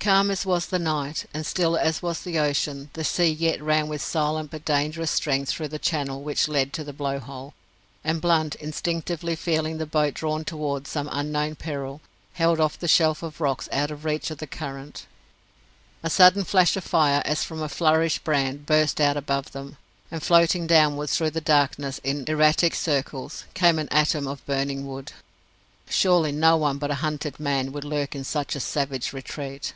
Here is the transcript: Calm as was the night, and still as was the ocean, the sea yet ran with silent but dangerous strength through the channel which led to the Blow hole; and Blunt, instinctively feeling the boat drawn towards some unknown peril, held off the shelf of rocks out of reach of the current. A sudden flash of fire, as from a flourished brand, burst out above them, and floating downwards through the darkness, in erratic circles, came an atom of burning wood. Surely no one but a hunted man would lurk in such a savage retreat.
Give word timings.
Calm 0.00 0.30
as 0.30 0.46
was 0.46 0.64
the 0.64 0.78
night, 0.78 1.26
and 1.34 1.44
still 1.44 1.76
as 1.76 2.00
was 2.00 2.20
the 2.22 2.38
ocean, 2.38 2.88
the 2.94 3.04
sea 3.04 3.28
yet 3.28 3.60
ran 3.62 3.88
with 3.88 4.00
silent 4.00 4.50
but 4.50 4.64
dangerous 4.64 5.10
strength 5.10 5.50
through 5.50 5.68
the 5.68 5.78
channel 5.78 6.22
which 6.22 6.48
led 6.48 6.72
to 6.72 6.82
the 6.82 6.94
Blow 6.94 7.18
hole; 7.18 7.52
and 8.02 8.22
Blunt, 8.22 8.54
instinctively 8.54 9.36
feeling 9.36 9.76
the 9.76 9.84
boat 9.84 10.14
drawn 10.14 10.46
towards 10.46 10.88
some 10.88 11.10
unknown 11.12 11.56
peril, 11.56 12.00
held 12.34 12.58
off 12.58 12.78
the 12.78 12.88
shelf 12.88 13.22
of 13.22 13.38
rocks 13.38 13.68
out 13.70 13.90
of 13.90 14.06
reach 14.06 14.30
of 14.30 14.38
the 14.38 14.46
current. 14.46 15.04
A 16.02 16.08
sudden 16.08 16.42
flash 16.42 16.74
of 16.74 16.84
fire, 16.84 17.20
as 17.26 17.44
from 17.44 17.60
a 17.62 17.68
flourished 17.68 18.24
brand, 18.24 18.64
burst 18.64 19.02
out 19.02 19.18
above 19.18 19.52
them, 19.52 19.76
and 20.10 20.22
floating 20.22 20.66
downwards 20.66 21.18
through 21.18 21.32
the 21.32 21.42
darkness, 21.42 22.00
in 22.02 22.24
erratic 22.28 22.74
circles, 22.74 23.44
came 23.52 23.78
an 23.78 23.88
atom 23.90 24.26
of 24.26 24.46
burning 24.46 24.86
wood. 24.86 25.12
Surely 25.90 26.32
no 26.32 26.56
one 26.56 26.78
but 26.78 26.90
a 26.90 26.94
hunted 27.04 27.38
man 27.38 27.72
would 27.72 27.84
lurk 27.84 28.14
in 28.14 28.24
such 28.24 28.56
a 28.56 28.60
savage 28.60 29.12
retreat. 29.12 29.74